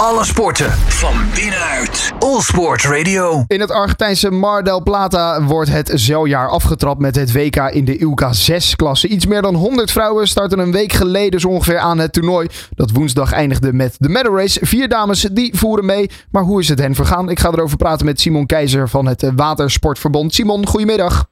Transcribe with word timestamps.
Alle 0.00 0.24
sporten 0.24 0.70
van 0.70 1.14
binnenuit. 1.34 2.12
All 2.18 2.40
Sport 2.40 2.84
Radio. 2.84 3.44
In 3.46 3.60
het 3.60 3.70
Argentijnse 3.70 4.30
Mar 4.30 4.62
del 4.64 4.82
Plata 4.82 5.42
wordt 5.42 5.70
het 5.72 5.90
zeiljaar 5.94 6.48
afgetrapt 6.48 7.00
met 7.00 7.14
het 7.16 7.32
WK 7.32 7.56
in 7.56 7.84
de 7.84 7.96
ILK 7.98 8.22
6-klasse. 8.22 9.08
Iets 9.08 9.26
meer 9.26 9.42
dan 9.42 9.54
100 9.54 9.90
vrouwen 9.90 10.28
starten 10.28 10.58
een 10.58 10.72
week 10.72 10.92
geleden 10.92 11.40
zo 11.40 11.48
ongeveer 11.48 11.78
aan 11.78 11.98
het 11.98 12.12
toernooi. 12.12 12.48
Dat 12.74 12.90
woensdag 12.90 13.32
eindigde 13.32 13.72
met 13.72 13.96
de 13.98 14.08
medal 14.08 14.36
race. 14.36 14.66
Vier 14.66 14.88
dames 14.88 15.20
die 15.20 15.58
voeren 15.58 15.86
mee. 15.86 16.10
Maar 16.30 16.42
hoe 16.42 16.60
is 16.60 16.68
het 16.68 16.78
hen 16.78 16.94
vergaan? 16.94 17.30
Ik 17.30 17.38
ga 17.40 17.48
erover 17.48 17.76
praten 17.76 18.06
met 18.06 18.20
Simon 18.20 18.46
Keizer 18.46 18.88
van 18.88 19.06
het 19.06 19.32
Watersportverbond. 19.36 20.34
Simon, 20.34 20.66
goedemiddag. 20.66 21.26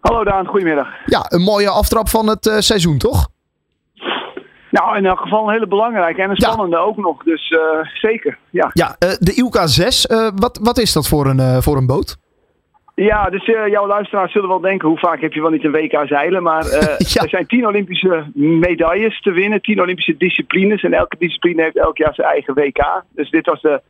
Hallo 0.00 0.24
Daan, 0.24 0.46
goedemiddag. 0.46 0.86
Ja, 1.04 1.24
een 1.28 1.42
mooie 1.42 1.68
aftrap 1.68 2.08
van 2.08 2.26
het 2.26 2.46
uh, 2.46 2.54
seizoen, 2.58 2.98
toch? 2.98 3.28
Nou, 4.70 4.96
in 4.96 5.06
elk 5.06 5.20
geval 5.20 5.46
een 5.46 5.52
hele 5.52 5.66
belangrijke 5.66 6.22
en 6.22 6.30
een 6.30 6.36
spannende 6.36 6.76
ook 6.76 6.96
nog. 6.96 7.22
Dus 7.22 7.50
uh, 7.50 7.60
zeker, 7.94 8.38
ja. 8.50 8.70
Ja, 8.72 8.96
uh, 8.98 9.10
de 9.18 9.34
Ilka 9.34 9.66
6, 9.66 10.06
wat, 10.34 10.58
wat 10.62 10.78
is 10.78 10.92
dat 10.92 11.08
voor 11.08 11.26
een, 11.26 11.62
voor 11.62 11.76
een 11.76 11.86
boot? 11.86 12.16
Ja, 12.94 13.30
dus 13.30 13.44
jouw 13.44 13.86
luisteraars 13.86 14.32
zullen 14.32 14.48
wel 14.48 14.60
denken, 14.60 14.88
hoe 14.88 14.98
vaak 14.98 15.20
heb 15.20 15.32
je 15.32 15.40
wel 15.40 15.50
niet 15.50 15.64
een 15.64 15.72
WK 15.72 16.06
zeilen? 16.06 16.42
Maar 16.42 16.64
ja. 17.14 17.22
er 17.22 17.28
zijn 17.28 17.46
tien 17.46 17.66
Olympische 17.66 18.24
medailles 18.34 19.20
te 19.20 19.30
winnen, 19.30 19.62
tien 19.62 19.80
Olympische 19.80 20.16
disciplines. 20.16 20.82
En 20.82 20.92
elke 20.92 21.16
discipline 21.18 21.62
heeft 21.62 21.76
elk 21.76 21.96
jaar 21.96 22.14
zijn 22.14 22.28
eigen 22.28 22.54
WK. 22.54 23.02
Dus 23.14 23.30
dit 23.30 23.46
was 23.46 23.60
de 23.60 23.80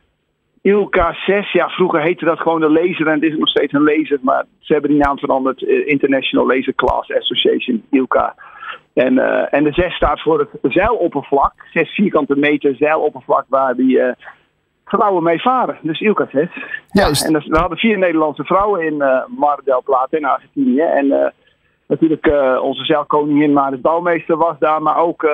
Ilka 0.61 1.13
6, 1.25 1.51
ja, 1.51 1.69
vroeger 1.69 2.01
heette 2.01 2.25
dat 2.25 2.39
gewoon 2.39 2.59
de 2.59 2.69
laser 2.69 3.07
en 3.07 3.13
het 3.13 3.23
is 3.23 3.37
nog 3.37 3.49
steeds 3.49 3.73
een 3.73 3.83
laser, 3.83 4.19
maar 4.21 4.45
ze 4.59 4.73
hebben 4.73 4.91
die 4.91 4.99
naam 4.99 5.19
veranderd. 5.19 5.61
International 5.85 6.47
Laser 6.47 6.75
Class 6.75 7.13
Association, 7.13 7.83
Ilka. 7.89 8.35
En, 8.93 9.13
uh, 9.13 9.53
en 9.53 9.63
de 9.63 9.71
6 9.71 9.95
staat 9.95 10.21
voor 10.21 10.39
het 10.39 10.73
zeiloppervlak, 10.73 11.53
6 11.73 11.89
vierkante 11.89 12.35
meter 12.35 12.75
zeiloppervlak 12.75 13.45
waar 13.47 13.75
die 13.75 13.97
uh, 13.97 14.11
vrouwen 14.85 15.23
mee 15.23 15.41
varen. 15.41 15.77
Dus 15.81 15.99
Ilka 15.99 16.27
6. 16.31 16.49
Juist. 16.91 17.21
Ja, 17.21 17.27
en 17.27 17.43
we 17.49 17.57
hadden 17.57 17.77
vier 17.77 17.97
Nederlandse 17.97 18.43
vrouwen 18.43 18.85
in 18.85 18.93
uh, 18.93 19.23
Mar 19.37 19.59
del 19.63 19.81
Plata 19.83 20.17
in 20.17 20.25
Argentinië. 20.25 20.81
En 20.81 21.33
natuurlijk 21.87 22.25
onze 22.61 22.85
zeilkoningin 22.85 23.53
Maris 23.53 23.81
Bouwmeester 23.81 24.37
was 24.37 24.55
daar, 24.59 24.81
maar 24.81 24.97
ook 24.97 25.29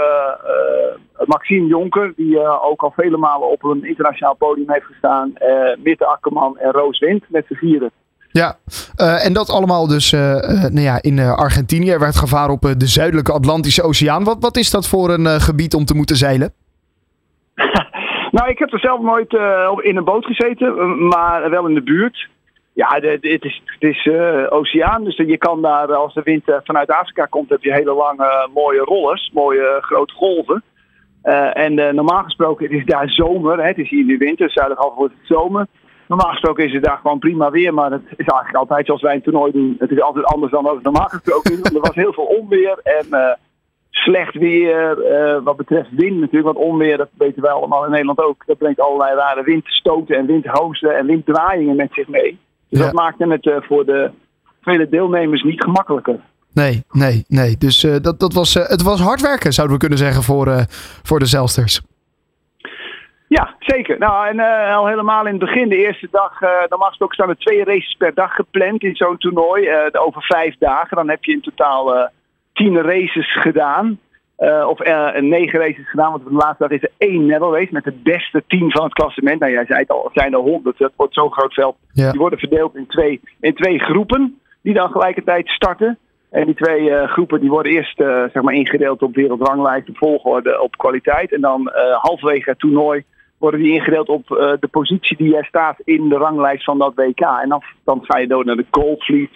Maxime 1.26 1.68
Jonker, 1.68 2.14
die 2.16 2.62
ook 2.62 2.82
al 2.82 2.92
vele 2.92 3.18
malen 3.18 3.48
op 3.48 3.64
een 3.64 3.86
internationaal 3.86 4.36
podium 4.36 4.72
heeft 4.72 4.86
gestaan. 4.86 5.34
Mitte 5.78 6.06
Akkerman 6.06 6.58
en 6.58 6.72
Roos 6.72 7.00
Wind 7.00 7.24
met 7.28 7.46
z'n 7.48 7.54
vieren. 7.54 7.92
Ja, 8.42 8.58
uh, 9.02 9.26
en 9.26 9.34
dat 9.34 9.50
allemaal 9.50 9.88
dus 9.88 10.12
uh, 10.12 10.20
uh, 10.22 10.62
nou 10.62 10.82
ja, 10.82 11.02
in 11.02 11.20
Argentinië. 11.20 11.92
Er 11.92 12.00
werd 12.00 12.16
gevaren 12.16 12.54
op 12.54 12.62
de 12.62 12.88
zuidelijke 12.88 13.32
Atlantische 13.32 13.84
Oceaan. 13.84 14.24
Wat, 14.24 14.38
wat 14.40 14.58
is 14.58 14.72
dat 14.72 14.88
voor 14.88 15.10
een 15.10 15.42
gebied 15.42 15.74
om 15.74 15.86
te 15.86 15.96
moeten 15.96 16.16
zeilen? 16.16 16.54
nou, 18.36 18.50
ik 18.50 18.60
heb 18.60 18.74
er 18.74 18.80
zelf 18.80 19.02
nooit 19.02 19.34
in 19.82 19.98
een 19.98 20.04
boot 20.04 20.26
gezeten, 20.26 21.08
maar 21.08 21.50
wel 21.50 21.68
in 21.68 21.74
de 21.74 21.84
buurt. 21.84 22.28
Ja, 22.74 22.88
het 23.02 23.24
is, 23.24 23.62
het 23.66 23.84
is 23.96 24.10
oceaan, 24.50 25.04
dus 25.04 25.16
je 25.16 25.38
kan 25.38 25.62
daar, 25.62 25.94
als 25.94 26.14
de 26.14 26.22
wind 26.24 26.44
vanuit 26.64 26.92
Afrika 26.92 27.26
komt, 27.26 27.50
heb 27.50 27.64
je 27.64 27.74
hele 27.74 27.94
lange 27.94 28.50
mooie 28.54 28.80
rollers, 28.80 29.32
mooie 29.34 29.78
grote 29.82 30.14
golven. 30.14 30.64
en 31.54 31.74
normaal 31.74 32.24
gesproken, 32.24 32.66
het 32.66 32.74
is 32.74 32.86
daar 32.86 33.10
zomer, 33.10 33.58
hè, 33.58 33.68
het 33.68 33.78
is 33.78 33.90
hier 33.90 34.06
nu 34.06 34.18
winter, 34.18 34.52
zuidelijk 34.52 34.84
half 34.84 34.96
wordt 34.96 35.14
het 35.18 35.28
zomer. 35.28 35.68
Normaal 36.08 36.30
gesproken 36.30 36.66
is 36.66 36.74
het 36.74 36.84
daar 36.84 37.00
gewoon 37.02 37.20
prima 37.20 37.52
weer, 37.52 37.74
maar 37.74 37.92
het 37.92 38.04
is 38.04 38.26
eigenlijk 38.26 38.56
altijd 38.56 38.86
zoals 38.86 39.02
wij 39.02 39.16
een 39.16 39.22
toernooi 39.22 39.52
doen. 39.52 39.76
Het 39.80 39.92
is 39.92 40.02
altijd 40.02 40.26
anders 40.26 40.52
dan 40.52 40.64
wat 40.64 40.82
normaal 40.82 41.08
gesproken 41.08 41.52
is. 41.52 41.60
Er 41.60 41.80
was 41.80 41.96
heel 41.96 42.14
veel 42.14 42.24
onweer 42.24 42.80
en 42.84 43.06
uh, 43.12 43.34
slecht 43.90 44.34
weer 44.34 44.98
uh, 45.12 45.44
wat 45.44 45.58
betreft 45.58 45.90
wind 45.92 46.20
natuurlijk. 46.20 46.54
Want 46.54 46.68
onweer, 46.68 46.98
dat 46.98 47.10
weten 47.18 47.42
wij 47.42 47.52
allemaal 47.52 47.86
in 47.86 47.92
Nederland 47.92 48.20
ook, 48.20 48.44
dat 48.46 48.58
brengt 48.58 48.80
allerlei 48.80 49.16
rare 49.16 49.44
windstoten 49.44 50.16
en 50.16 50.26
windhozen 50.26 50.98
en 50.98 51.06
winddraaiingen 51.06 51.76
met 51.76 51.90
zich 51.92 52.08
mee. 52.08 52.40
Dus 52.70 52.80
ja. 52.80 52.86
dat 52.86 52.94
maakte 52.94 53.28
het 53.28 53.46
uh, 53.46 53.56
voor 53.60 53.86
de 53.86 54.12
vele 54.62 54.90
deelnemers 54.90 55.44
niet 55.44 55.64
gemakkelijker. 55.64 56.20
Nee, 56.54 56.84
nee, 56.92 57.26
nee. 57.28 57.58
Dus 57.58 57.88
dat, 58.02 58.20
dat 58.20 58.34
was, 58.34 58.54
het 58.54 58.82
was 58.82 59.00
hard 59.02 59.22
werken, 59.22 59.54
zouden 59.54 59.76
we 59.76 59.82
kunnen 59.82 60.00
zeggen, 60.06 60.24
voor, 60.24 60.66
voor 61.04 61.20
de 61.20 61.26
Zelsters. 61.26 61.82
Ja, 63.28 63.56
zeker. 63.60 63.98
Nou, 64.00 64.28
en 64.28 64.38
uh, 64.38 64.76
al 64.76 64.88
helemaal 64.88 65.26
in 65.26 65.32
het 65.32 65.40
begin, 65.40 65.70
de 65.70 65.86
eerste 65.86 66.08
dag, 66.12 66.42
uh, 66.42 66.50
normaal 66.70 66.88
gesproken 66.88 67.16
staan 67.16 67.30
er 67.30 67.38
twee 67.38 67.64
races 67.64 67.96
per 67.98 68.14
dag 68.14 68.36
gepland 68.36 68.84
in 68.84 68.96
zo'n 68.96 69.18
toernooi. 69.18 69.70
Uh, 69.70 70.02
over 70.02 70.22
vijf 70.22 70.56
dagen. 70.60 70.98
Dan 70.98 71.10
heb 71.10 71.24
je 71.24 71.32
in 71.32 71.42
totaal 71.42 72.10
tien 72.54 72.82
races 72.82 73.34
gedaan. 73.42 74.00
of 74.68 74.80
negen 75.20 75.60
races 75.60 75.90
gedaan, 75.90 76.12
want 76.12 76.24
de 76.24 76.32
laatste 76.32 76.68
dag 76.68 76.72
is 76.72 76.84
er 76.84 76.92
één 76.98 77.26
medal 77.26 77.56
race 77.58 77.74
met 77.74 77.86
het 77.86 78.04
beste 78.04 78.44
team 78.48 78.72
van 78.72 78.84
het 78.84 78.94
klassement. 78.94 79.40
Nou, 79.40 79.52
jij 79.52 79.66
zei 79.66 79.80
het 79.80 79.90
al, 79.90 80.06
er 80.06 80.22
zijn 80.22 80.34
er 80.34 80.40
honderd. 80.40 80.78
Dat 80.78 80.92
wordt 80.96 81.14
zo'n 81.14 81.32
groot 81.32 81.54
veld. 81.54 81.76
Ja. 81.92 82.12
Die 82.12 82.20
worden 82.20 82.40
verdeeld 82.40 82.76
in 82.76 82.88
twee, 82.88 83.22
in 83.40 83.56
twee 83.56 83.80
groepen, 83.80 84.40
die 84.62 84.74
dan 84.74 84.92
gelijkertijd 84.92 85.50
starten. 85.50 85.98
En 86.30 86.46
die 86.46 86.56
twee 86.56 86.82
uh, 86.82 87.08
groepen 87.08 87.40
die 87.40 87.50
worden 87.50 87.72
eerst 87.72 88.00
uh, 88.00 88.24
zeg 88.34 88.42
maar 88.42 88.54
ingedeeld 88.54 89.02
op 89.02 89.16
wereldranglijst, 89.16 89.90
op 89.90 89.98
volgorde, 89.98 90.62
op 90.62 90.78
kwaliteit. 90.78 91.34
En 91.34 91.42
dan 91.42 91.62
uh, 91.62 91.98
halverwege 91.98 92.50
het 92.50 92.60
toernooi 92.60 93.04
worden 93.38 93.60
die 93.60 93.74
ingedeeld 93.74 94.10
op 94.10 94.30
uh, 94.30 94.54
de 94.60 94.68
positie 94.72 95.18
die 95.18 95.38
er 95.38 95.46
staat 95.46 95.80
in 95.84 96.10
de 96.10 96.18
ranglijst 96.18 96.64
van 96.64 96.78
dat 96.78 96.96
WK. 96.96 97.20
En 97.20 97.50
dan, 97.50 97.64
dan 97.84 98.00
ga 98.04 98.18
je 98.18 98.28
door 98.28 98.46
naar 98.46 98.56
de 98.56 98.66
Gold 98.72 99.04
Fleet 99.04 99.32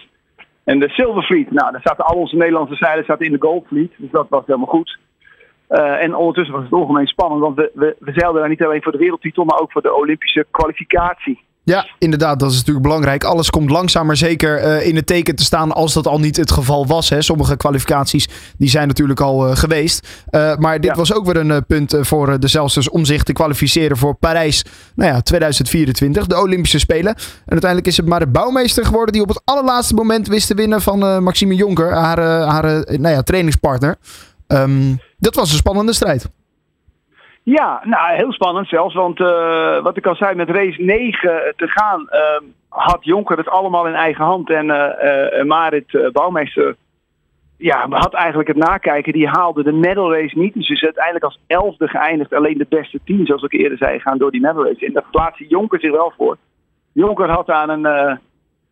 en 0.64 0.78
de 0.78 0.88
Silver 0.88 1.22
Fleet. 1.22 1.50
Nou, 1.50 1.72
daar 1.72 1.80
zaten 1.82 2.04
al 2.04 2.18
onze 2.18 2.36
Nederlandse 2.36 2.76
zeilen 2.76 3.04
zaten 3.04 3.26
in 3.26 3.32
de 3.32 3.46
Gold 3.46 3.66
Fleet, 3.66 3.92
dus 3.96 4.10
dat 4.10 4.26
was 4.28 4.46
helemaal 4.46 4.68
goed. 4.68 4.98
Uh, 5.68 6.02
en 6.02 6.14
ondertussen 6.14 6.54
was 6.54 6.64
het 6.64 6.72
algemeen 6.72 7.06
spannend, 7.06 7.40
want 7.40 7.56
we, 7.56 7.70
we, 7.74 7.96
we 7.98 8.12
zeilden 8.12 8.40
daar 8.40 8.50
niet 8.50 8.64
alleen 8.64 8.82
voor 8.82 8.92
de 8.92 8.98
wereldtitel, 8.98 9.44
maar 9.44 9.60
ook 9.60 9.72
voor 9.72 9.82
de 9.82 9.94
Olympische 9.94 10.46
kwalificatie. 10.50 11.40
Ja, 11.64 11.86
inderdaad, 11.98 12.38
dat 12.38 12.50
is 12.50 12.56
natuurlijk 12.56 12.84
belangrijk. 12.84 13.24
Alles 13.24 13.50
komt 13.50 13.70
langzaam 13.70 14.06
maar 14.06 14.16
zeker 14.16 14.64
uh, 14.64 14.86
in 14.86 14.96
het 14.96 15.06
teken 15.06 15.36
te 15.36 15.44
staan 15.44 15.72
als 15.72 15.92
dat 15.92 16.06
al 16.06 16.20
niet 16.20 16.36
het 16.36 16.50
geval 16.50 16.86
was. 16.86 17.08
Hè. 17.08 17.22
Sommige 17.22 17.56
kwalificaties 17.56 18.28
die 18.58 18.68
zijn 18.68 18.88
natuurlijk 18.88 19.20
al 19.20 19.48
uh, 19.48 19.56
geweest. 19.56 20.08
Uh, 20.30 20.56
maar 20.56 20.80
dit 20.80 20.90
ja. 20.90 20.96
was 20.96 21.12
ook 21.14 21.26
weer 21.26 21.36
een 21.36 21.66
punt 21.66 21.94
voor 22.00 22.40
de 22.40 22.48
Zelsters 22.48 22.88
om 22.88 23.04
zich 23.04 23.22
te 23.22 23.32
kwalificeren 23.32 23.96
voor 23.96 24.14
Parijs 24.14 24.64
nou 24.94 25.12
ja, 25.12 25.20
2024, 25.20 26.26
de 26.26 26.40
Olympische 26.40 26.78
Spelen. 26.78 27.14
En 27.14 27.50
uiteindelijk 27.50 27.90
is 27.90 27.96
het 27.96 28.06
maar 28.06 28.20
de 28.20 28.26
bouwmeester 28.26 28.84
geworden 28.84 29.12
die 29.12 29.22
op 29.22 29.28
het 29.28 29.40
allerlaatste 29.44 29.94
moment 29.94 30.28
wist 30.28 30.46
te 30.46 30.54
winnen 30.54 30.82
van 30.82 31.22
Maxime 31.22 31.54
Jonker, 31.54 31.92
haar, 31.92 32.20
haar 32.20 32.64
nou 32.86 33.14
ja, 33.14 33.22
trainingspartner. 33.22 33.96
Um, 34.46 35.00
dat 35.18 35.34
was 35.34 35.50
een 35.50 35.56
spannende 35.56 35.92
strijd. 35.92 36.26
Ja, 37.42 37.80
nou 37.84 38.14
heel 38.14 38.32
spannend 38.32 38.68
zelfs. 38.68 38.94
Want 38.94 39.20
uh, 39.20 39.82
wat 39.82 39.96
ik 39.96 40.06
al 40.06 40.14
zei, 40.14 40.34
met 40.34 40.50
race 40.50 40.82
9 40.82 41.54
te 41.56 41.68
gaan, 41.68 42.08
uh, 42.10 42.48
had 42.68 43.04
Jonker 43.04 43.36
het 43.36 43.48
allemaal 43.48 43.86
in 43.86 43.94
eigen 43.94 44.24
hand. 44.24 44.50
En 44.50 44.66
uh, 44.66 45.42
Marit 45.44 46.12
Bouwmeester 46.12 46.76
ja, 47.56 47.86
had 47.88 48.14
eigenlijk 48.14 48.48
het 48.48 48.56
nakijken. 48.56 49.12
Die 49.12 49.28
haalde 49.28 49.62
de 49.62 49.72
medal 49.72 50.14
race 50.14 50.38
niet. 50.38 50.54
Dus 50.54 50.68
is 50.68 50.82
uiteindelijk 50.82 51.24
als 51.24 51.40
elfde 51.46 51.88
geëindigd. 51.88 52.34
Alleen 52.34 52.58
de 52.58 52.66
beste 52.68 53.00
tien, 53.04 53.26
zoals 53.26 53.42
ik 53.42 53.52
eerder 53.52 53.78
zei, 53.78 53.98
gaan 53.98 54.18
door 54.18 54.30
die 54.30 54.40
medal 54.40 54.66
race. 54.66 54.86
En 54.86 54.92
daar 54.92 55.04
plaatste 55.10 55.46
Jonker 55.46 55.80
zich 55.80 55.90
wel 55.90 56.12
voor. 56.16 56.36
Jonker 56.92 57.30
had 57.30 57.50
aan 57.50 57.68
een, 57.68 58.18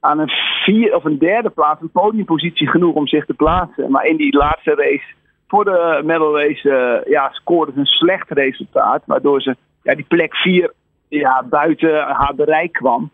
aan 0.01 0.19
een 0.19 0.31
vier 0.65 0.95
of 0.95 1.05
een 1.05 1.19
derde 1.19 1.51
plaats 1.51 1.81
een 1.81 1.91
podiumpositie 1.91 2.69
genoeg 2.69 2.95
om 2.95 3.07
zich 3.07 3.27
te 3.27 3.35
plaatsen. 3.35 3.91
Maar 3.91 4.05
in 4.05 4.17
die 4.17 4.37
laatste 4.37 4.75
race 4.75 5.15
voor 5.51 5.65
de 5.65 6.03
medal 6.05 6.39
race 6.41 6.69
uh, 6.69 7.13
ja, 7.13 7.29
scoorde 7.33 7.73
ze 7.73 7.79
een 7.79 7.87
slecht 7.87 8.31
resultaat. 8.31 9.03
Waardoor 9.07 9.41
ze 9.43 9.57
ja, 9.83 9.95
die 9.95 10.05
plek 10.09 10.35
4 10.35 10.73
ja, 11.09 11.45
buiten 11.51 11.99
haar 11.99 12.35
bereik 12.37 12.73
kwam. 12.73 13.11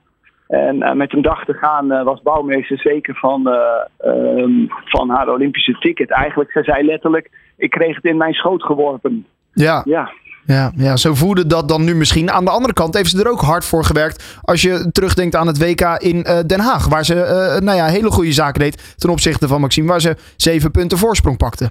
En 0.49 0.77
uh, 0.77 0.93
met 0.93 1.13
een 1.13 1.23
dag 1.23 1.45
te 1.45 1.53
gaan 1.53 1.93
uh, 1.93 2.05
was 2.05 2.23
Bouwmeester 2.23 2.79
zeker 2.79 3.15
van, 3.15 3.49
um, 4.05 4.67
van 4.85 5.11
haar 5.11 5.29
Olympische 5.29 5.77
ticket. 5.79 6.11
Eigenlijk, 6.11 6.51
ze 6.51 6.63
zei 6.63 6.87
letterlijk, 6.87 7.31
ik 7.57 7.71
kreeg 7.71 7.95
het 7.95 8.05
in 8.05 8.17
mijn 8.17 8.35
schoot 8.35 8.63
geworpen. 8.63 9.27
Ja. 9.53 9.83
ja. 9.85 10.13
Ja, 10.45 10.73
ja, 10.77 10.97
zo 10.97 11.15
voelde 11.15 11.47
dat 11.47 11.69
dan 11.69 11.85
nu 11.85 11.95
misschien. 11.95 12.31
Aan 12.31 12.45
de 12.45 12.51
andere 12.51 12.73
kant 12.73 12.95
heeft 12.95 13.11
ze 13.11 13.21
er 13.21 13.31
ook 13.31 13.41
hard 13.41 13.65
voor 13.65 13.85
gewerkt. 13.85 14.41
Als 14.43 14.63
je 14.63 14.91
terugdenkt 14.93 15.35
aan 15.35 15.47
het 15.47 15.59
WK 15.59 15.81
in 15.81 16.23
Den 16.47 16.61
Haag. 16.61 16.89
Waar 16.89 17.05
ze 17.05 17.15
nou 17.63 17.77
ja, 17.77 17.87
hele 17.87 18.11
goede 18.11 18.33
zaken 18.33 18.61
deed 18.61 18.95
ten 18.97 19.11
opzichte 19.11 19.49
van 19.49 19.61
Maxime. 19.61 19.89
Waar 19.89 20.01
ze 20.01 20.17
zeven 20.37 20.71
punten 20.71 20.99
voorsprong 20.99 21.37
pakte. 21.37 21.71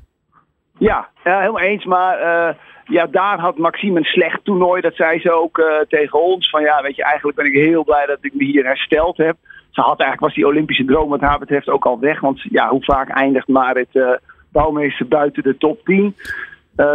Ja, 0.77 1.10
helemaal 1.24 1.60
eens. 1.60 1.86
Maar 1.86 2.19
uh, 2.19 2.56
ja, 2.86 3.06
daar 3.06 3.39
had 3.39 3.57
Maxime 3.57 4.00
een 4.00 4.06
slecht 4.06 4.44
toernooi. 4.44 4.81
Dat 4.81 4.95
zei 4.95 5.19
ze 5.19 5.31
ook 5.31 5.57
uh, 5.57 5.66
tegen 5.88 6.24
ons. 6.24 6.50
Van 6.50 6.62
ja, 6.62 6.81
weet 6.81 6.95
je, 6.95 7.04
eigenlijk 7.04 7.38
ben 7.38 7.45
ik 7.45 7.54
heel 7.54 7.83
blij 7.83 8.06
dat 8.06 8.18
ik 8.22 8.33
me 8.33 8.44
hier 8.44 8.66
hersteld 8.66 9.18
heb. 9.18 9.36
Ze 9.72 9.81
had 9.81 10.00
eigenlijk, 10.00 10.19
was 10.19 10.33
die 10.33 10.48
Olympische 10.48 10.86
droom 10.86 11.10
wat 11.10 11.22
haar 11.22 11.39
betreft 11.39 11.69
ook 11.69 11.86
al 11.86 12.00
weg. 12.00 12.19
Want 12.19 12.42
ja, 12.42 12.69
hoe 12.69 12.83
vaak 12.83 13.10
eindigt 13.10 13.48
Marit 13.48 13.88
uh, 13.94 14.10
Bouwmeester 14.51 15.07
buiten 15.07 15.44
de 15.44 15.57
top 15.57 15.86
10? 15.86 16.16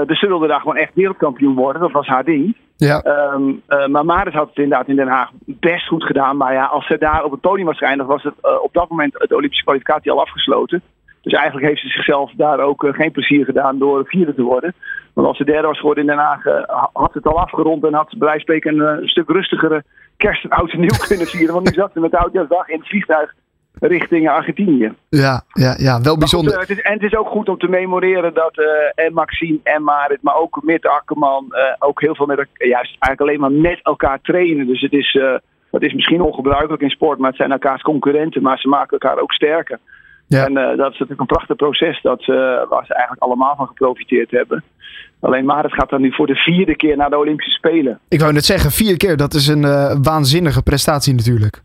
dus 0.06 0.18
ze 0.18 0.26
wilde 0.26 0.46
daar 0.46 0.60
gewoon 0.60 0.76
echt 0.76 0.94
wereldkampioen 0.94 1.54
worden. 1.54 1.82
Dat 1.82 1.90
was 1.90 2.06
haar 2.06 2.24
ding. 2.24 2.56
Ja. 2.76 3.04
Um, 3.32 3.62
maar 3.66 4.04
Marit 4.04 4.34
had 4.34 4.48
het 4.48 4.56
inderdaad 4.56 4.88
in 4.88 4.96
Den 4.96 5.08
Haag 5.08 5.30
best 5.44 5.86
goed 5.86 6.04
gedaan. 6.04 6.36
Maar 6.36 6.52
ja, 6.52 6.64
als 6.64 6.86
ze 6.86 6.98
daar 6.98 7.24
op 7.24 7.30
het 7.30 7.40
podium 7.40 7.66
was 7.66 7.78
geëindigd, 7.78 8.08
was 8.08 8.22
het 8.22 8.34
op 8.62 8.72
dat 8.72 8.88
moment 8.88 9.12
de 9.12 9.36
Olympische 9.36 9.64
kwalificatie 9.64 10.10
al 10.10 10.20
afgesloten. 10.20 10.82
Dus 11.22 11.32
eigenlijk 11.32 11.66
heeft 11.66 11.80
ze 11.80 11.88
zichzelf 11.88 12.32
daar 12.36 12.60
ook 12.60 12.86
geen 12.90 13.10
plezier 13.10 13.44
gedaan 13.44 13.78
door 13.78 14.06
vierde 14.06 14.34
te 14.34 14.42
worden. 14.42 14.74
Want 15.12 15.26
als 15.26 15.36
ze 15.36 15.44
derde 15.44 15.66
was 15.66 15.78
geworden 15.78 16.02
in 16.02 16.10
Den 16.10 16.18
Haag, 16.18 16.44
had 16.92 17.12
ze 17.12 17.18
het 17.18 17.26
al 17.26 17.40
afgerond 17.40 17.84
en 17.84 17.94
had 17.94 18.10
ze 18.10 18.18
bij 18.18 18.38
spreken 18.38 18.78
een, 18.78 19.08
stuk 19.08 19.28
rustigere 19.28 19.84
kerst 20.16 20.44
en 20.44 20.50
oud 20.50 20.70
en 20.70 20.80
nieuw 20.80 20.98
kunnen 21.08 21.26
vieren. 21.26 21.54
Want 21.54 21.66
nu 21.66 21.72
zat 21.72 21.92
ze 21.92 22.00
met 22.00 22.10
de 22.10 22.18
oudjaarsdag 22.18 22.68
in 22.68 22.78
het 22.78 22.88
vliegtuig 22.88 23.34
richting 23.80 24.28
Argentinië. 24.28 24.92
Ja, 25.08 25.42
ja, 25.52 25.74
ja 25.78 26.00
wel 26.00 26.18
bijzonder. 26.18 26.52
Goed, 26.52 26.68
het 26.68 26.78
is, 26.78 26.84
en 26.84 26.92
het 26.92 27.02
is 27.02 27.14
ook 27.14 27.28
goed 27.28 27.48
om 27.48 27.58
te 27.58 27.68
memoreren 27.68 28.34
dat 28.34 28.58
uh, 28.58 28.66
en 29.06 29.12
Maxime 29.12 29.58
en 29.62 29.82
Marit, 29.82 30.22
maar 30.22 30.36
ook 30.36 30.60
met 30.62 30.86
Akkerman, 30.86 31.46
uh, 31.50 31.58
ook 31.78 32.00
heel 32.00 32.14
veel 32.14 32.26
met 32.26 32.46
juist 32.52 32.96
eigenlijk 32.98 33.20
alleen 33.20 33.40
maar 33.40 33.70
met 33.72 33.80
elkaar 33.82 34.20
trainen. 34.22 34.66
Dus 34.66 34.80
het 34.80 34.92
is, 34.92 35.14
uh, 35.14 35.34
dat 35.70 35.82
is 35.82 35.92
misschien 35.92 36.20
ongebruikelijk 36.20 36.82
in 36.82 36.90
sport, 36.90 37.18
maar 37.18 37.28
het 37.28 37.38
zijn 37.38 37.52
elkaars 37.52 37.82
concurrenten, 37.82 38.42
maar 38.42 38.58
ze 38.58 38.68
maken 38.68 38.98
elkaar 38.98 39.22
ook 39.22 39.32
sterker. 39.32 39.78
Ja. 40.36 40.46
En 40.46 40.54
dat 40.54 40.92
is 40.92 40.98
natuurlijk 40.98 41.20
een 41.20 41.26
prachtig 41.26 41.56
proces 41.56 42.02
dat, 42.02 42.24
waar 42.68 42.84
ze 42.86 42.94
eigenlijk 42.94 43.22
allemaal 43.22 43.56
van 43.56 43.66
geprofiteerd 43.66 44.30
hebben. 44.30 44.62
Alleen 45.20 45.44
Marit 45.44 45.72
gaat 45.72 45.90
dan 45.90 46.00
nu 46.00 46.12
voor 46.12 46.26
de 46.26 46.34
vierde 46.34 46.76
keer 46.76 46.96
naar 46.96 47.10
de 47.10 47.18
Olympische 47.18 47.52
Spelen. 47.52 47.98
Ik 48.08 48.20
wou 48.20 48.32
net 48.32 48.44
zeggen, 48.44 48.70
vier 48.70 48.96
keer, 48.96 49.16
dat 49.16 49.34
is 49.34 49.46
een 49.46 49.62
waanzinnige 50.02 50.62
prestatie 50.62 51.14
natuurlijk. 51.14 51.62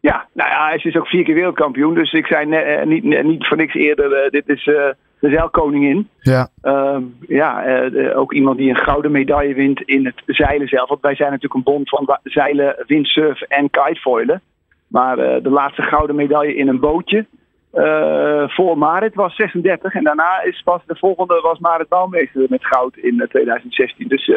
Ja, 0.00 0.28
nou 0.32 0.50
ja, 0.50 0.66
hij 0.66 0.80
is 0.82 0.96
ook 0.96 1.06
vier 1.06 1.24
keer 1.24 1.34
wereldkampioen. 1.34 1.94
Dus 1.94 2.12
ik 2.12 2.26
zei 2.26 2.46
ne, 2.46 2.82
niet, 2.84 3.04
ne, 3.04 3.22
niet 3.22 3.46
voor 3.46 3.56
niks 3.56 3.74
eerder, 3.74 4.10
uh, 4.10 4.30
dit 4.30 4.48
is 4.48 4.66
uh, 4.66 4.74
de 5.20 5.30
zeilkoningin. 5.30 6.08
Ja, 6.18 6.48
uh, 6.62 6.96
ja 7.28 7.66
uh, 7.66 8.18
ook 8.18 8.32
iemand 8.32 8.58
die 8.58 8.68
een 8.68 8.76
gouden 8.76 9.10
medaille 9.10 9.54
wint 9.54 9.80
in 9.80 10.04
het 10.04 10.22
zeilen 10.26 10.68
zelf. 10.68 10.88
Want 10.88 11.00
wij 11.00 11.14
zijn 11.14 11.30
natuurlijk 11.30 11.54
een 11.54 11.72
bond 11.72 11.88
van 11.88 12.18
zeilen, 12.22 12.84
windsurfen 12.86 13.46
en 13.48 13.70
kitefoilen. 13.70 14.42
Maar 14.86 15.16
de 15.16 15.50
laatste 15.50 15.82
gouden 15.82 16.16
medaille 16.16 16.56
in 16.56 16.68
een 16.68 16.80
bootje 16.80 17.26
voor 18.46 18.78
Marit 18.78 19.14
was 19.14 19.36
36. 19.36 19.94
En 19.94 20.04
daarna 20.04 20.42
is 20.42 20.62
pas 20.62 20.82
de 20.86 20.96
volgende 20.96 21.40
was 21.40 21.58
Marit 21.58 21.88
Bouwmeester 21.88 22.46
met 22.48 22.66
goud 22.66 22.96
in 22.96 23.26
2016. 23.28 24.08
Dus 24.08 24.30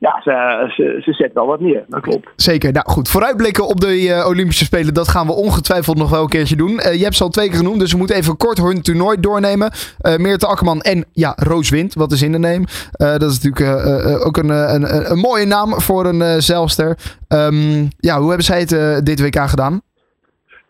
ja, 0.00 0.20
ze, 0.22 0.64
ze, 0.74 1.00
ze 1.02 1.12
zet 1.12 1.32
wel 1.32 1.46
wat 1.46 1.60
neer. 1.60 1.84
Dat 1.88 2.00
klopt. 2.00 2.28
Zeker. 2.36 2.72
Nou 2.72 2.90
goed, 2.90 3.08
vooruitblikken 3.08 3.66
op 3.66 3.80
de 3.80 4.02
uh, 4.02 4.26
Olympische 4.26 4.64
Spelen, 4.64 4.94
dat 4.94 5.08
gaan 5.08 5.26
we 5.26 5.32
ongetwijfeld 5.32 5.96
nog 5.96 6.10
wel 6.10 6.22
een 6.22 6.28
keertje 6.28 6.56
doen. 6.56 6.70
Je 6.70 7.02
hebt 7.02 7.16
ze 7.16 7.22
al 7.22 7.28
twee 7.28 7.48
keer 7.48 7.56
genoemd, 7.56 7.80
dus 7.80 7.92
we 7.92 7.98
moeten 7.98 8.16
even 8.16 8.36
kort 8.36 8.58
hun 8.58 8.82
toernooi 8.82 9.20
doornemen. 9.20 9.70
Meerte 10.16 10.46
Akkerman 10.46 10.80
en 10.80 11.04
ja, 11.12 11.32
Roos 11.36 11.70
Wind, 11.70 11.94
wat 11.94 12.12
is 12.12 12.22
in 12.22 12.32
de 12.32 12.38
neem. 12.38 12.64
dat 12.96 13.22
is 13.22 13.40
natuurlijk 13.40 14.26
ook 14.26 14.36
een, 14.36 14.48
een, 14.48 15.10
een, 15.10 15.18
mooie 15.18 15.46
naam 15.46 15.80
voor 15.80 16.06
een 16.06 16.42
zeilster. 16.42 16.96
Um, 17.28 17.88
ja, 17.96 18.18
hoe 18.18 18.28
hebben 18.28 18.46
zij 18.46 18.60
het 18.60 19.06
dit 19.06 19.20
WK 19.20 19.48
gedaan? 19.48 19.80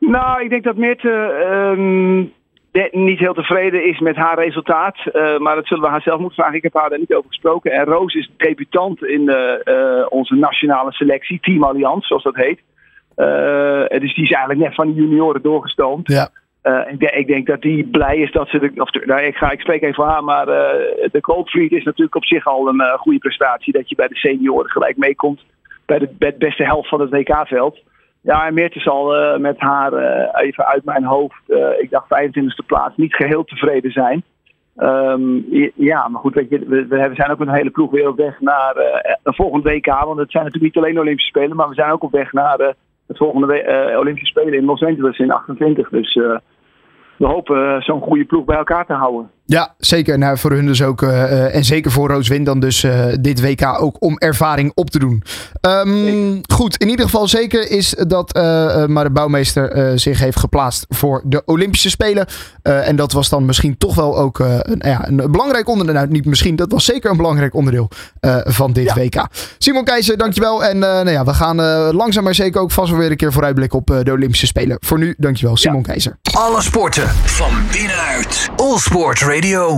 Nou, 0.01 0.43
ik 0.43 0.51
denk 0.51 0.65
dat 0.65 0.77
Meerte... 0.77 1.11
Um 1.77 2.33
niet 2.91 3.19
heel 3.19 3.35
tevreden 3.35 3.85
is 3.85 3.99
met 3.99 4.17
haar 4.17 4.39
resultaat. 4.39 4.97
Uh, 5.13 5.39
maar 5.39 5.55
dat 5.55 5.67
zullen 5.67 5.83
we 5.83 5.91
haar 5.91 6.03
zelf 6.03 6.19
moeten 6.19 6.39
vragen. 6.39 6.57
Ik 6.57 6.63
heb 6.63 6.75
haar 6.75 6.89
daar 6.89 6.99
niet 6.99 7.15
over 7.15 7.29
gesproken. 7.29 7.73
En 7.73 7.85
Roos 7.85 8.15
is 8.15 8.31
debutant 8.37 9.05
in 9.05 9.21
uh, 9.21 10.07
onze 10.09 10.35
nationale 10.35 10.93
selectie, 10.93 11.41
Team 11.41 11.65
Allianz, 11.65 12.07
zoals 12.07 12.23
dat 12.23 12.37
heet. 12.37 12.61
dus 14.01 14.15
die 14.15 14.25
is 14.25 14.31
eigenlijk 14.31 14.61
net 14.61 14.75
van 14.75 14.87
de 14.87 15.01
junioren 15.01 15.43
doorgestoomd. 15.43 16.09
Ja. 16.09 16.31
ik, 16.91 16.99
denk, 16.99 17.13
ik, 17.13 17.27
denk 17.27 17.47
dat 17.47 17.61
die 17.61 17.85
blij 17.85 18.17
is 18.17 18.33
dat 18.33 18.49
ze. 18.49 18.59
De, 18.59 18.73
of, 18.75 19.05
nou, 19.07 19.21
ik, 19.23 19.37
ga, 19.37 19.51
ik 19.51 19.61
spreek 19.61 19.83
even 19.83 19.95
voor 19.95 20.07
haar, 20.07 20.25
maar 20.25 20.47
de 20.47 21.21
Cold 21.21 21.51
Fleet 21.51 21.73
is 21.73 21.85
natuurlijk 21.85 22.17
op 22.17 22.25
zich 22.25 22.47
al 22.47 22.69
een 22.69 22.99
goede 22.99 23.19
prestatie. 23.19 23.73
Dat 23.73 23.89
je 23.89 23.95
bij 23.95 24.09
de 24.09 24.17
senioren 24.17 24.71
gelijk 24.71 24.97
meekomt. 24.97 25.45
Bij 25.87 25.99
de, 25.99 26.09
bij 26.19 26.31
de 26.31 26.39
beste 26.39 26.65
helft 26.65 26.89
van 26.89 27.01
het 27.01 27.11
WK-veld. 27.11 27.81
Ja, 28.23 28.47
en 28.47 28.55
Meerte 28.55 28.81
zal 28.81 29.17
uh, 29.17 29.37
met 29.39 29.59
haar 29.59 29.93
uh, 29.93 30.43
even 30.43 30.67
uit 30.67 30.85
mijn 30.85 31.05
hoofd, 31.05 31.43
uh, 31.49 31.81
ik 31.81 31.91
dacht 31.91 32.07
25e 32.07 32.67
plaats, 32.67 32.97
niet 32.97 33.15
geheel 33.15 33.45
tevreden 33.45 33.91
zijn. 33.91 34.23
Um, 34.77 35.47
ja, 35.75 36.09
maar 36.09 36.21
goed, 36.21 36.35
we, 36.35 37.11
zijn 37.15 37.31
ook 37.31 37.41
een 37.41 37.55
hele 37.55 37.71
ploeg 37.71 37.91
weer 37.91 38.09
op 38.09 38.17
weg 38.17 38.41
naar 38.41 38.77
een 39.23 39.35
volgende 39.35 39.71
WK. 39.71 39.87
Want 39.87 40.19
het 40.19 40.31
zijn 40.31 40.45
natuurlijk 40.45 40.75
niet 40.75 40.85
alleen 40.85 40.99
Olympische 40.99 41.29
Spelen, 41.29 41.57
maar 41.57 41.69
we 41.69 41.75
zijn 41.75 41.91
ook 41.91 42.03
op 42.03 42.13
weg 42.13 42.33
naar 42.33 42.59
het 43.07 43.17
volgende 43.17 43.97
Olympische 43.99 44.27
Spelen 44.27 44.59
in 44.59 44.65
Los 44.65 44.83
Angeles 44.83 45.19
in 45.19 45.31
28. 45.31 45.89
Dus 45.89 46.15
we 47.17 47.27
hopen 47.27 47.83
zo'n 47.83 48.01
goede 48.01 48.25
ploeg 48.25 48.45
bij 48.45 48.57
elkaar 48.57 48.87
te 48.87 48.93
houden. 48.93 49.31
Ja, 49.51 49.75
zeker. 49.79 50.19
Nou, 50.19 50.39
voor 50.39 50.51
hun 50.51 50.67
dus 50.67 50.83
ook. 50.83 51.03
Uh, 51.03 51.55
en 51.55 51.65
zeker 51.65 51.91
voor 51.91 52.09
Rooswind 52.09 52.47
dan 52.47 52.61
dus 52.61 52.85
uh, 52.85 53.05
dit 53.21 53.41
WK 53.41 53.77
ook 53.81 53.97
om 53.99 54.19
ervaring 54.19 54.73
op 54.75 54.91
te 54.91 54.99
doen. 54.99 55.23
Um, 55.61 56.41
goed, 56.53 56.77
in 56.77 56.89
ieder 56.89 57.05
geval 57.05 57.29
zeker 57.29 57.71
is 57.71 57.95
dat 58.07 58.37
uh, 58.37 58.43
maar 58.87 59.05
de 59.05 59.11
bouwmeester 59.11 59.99
zich 59.99 60.19
heeft 60.19 60.39
geplaatst 60.39 60.87
voor 60.89 61.23
de 61.25 61.43
Olympische 61.45 61.91
Spelen. 61.91 62.27
en 62.63 62.97
dat 62.97 63.13
was 63.13 63.29
dan 63.29 63.45
misschien 63.45 63.79
toch 63.79 63.95
wel 63.95 64.19
ook 64.19 64.39
een, 64.39 64.81
ja, 64.85 65.09
een 65.09 65.31
belangrijk 65.31 65.69
onderdeel. 65.69 65.95
Nou, 65.95 66.09
niet 66.09 66.25
misschien, 66.25 66.57
dat 66.57 66.73
was 66.73 66.85
zeker 66.85 67.11
een 67.11 67.17
belangrijk 67.17 67.55
onderdeel 67.55 67.91
van 68.45 68.73
dit 68.73 68.85
ja. 68.85 68.95
WK. 68.95 69.27
Simon 69.59 69.85
Keizer, 69.85 70.17
dankjewel. 70.17 70.65
En 70.65 70.79
nou 70.79 71.11
ja, 71.11 71.25
we 71.25 71.35
gaan 71.35 71.57
langzaam 71.95 72.25
maar 72.25 72.35
zeker 72.35 72.61
ook 72.61 72.71
vast 72.71 72.91
wel 72.91 72.99
weer 72.99 73.11
een 73.11 73.17
keer 73.17 73.33
vooruitblikken 73.33 73.79
op 73.79 73.87
de 73.87 74.13
Olympische 74.13 74.47
Spelen. 74.47 74.77
Voor 74.81 74.99
nu, 74.99 75.15
dankjewel, 75.19 75.57
Simon 75.57 75.79
ja. 75.79 75.87
Keizer. 75.87 76.19
Alle 76.33 76.63
sporten 76.63 77.09
van 77.09 77.53
binnenuit. 77.73 78.49
All 78.57 78.79
Sport 78.79 79.23
Radio. 79.41 79.71